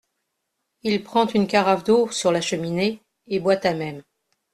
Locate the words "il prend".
0.81-1.27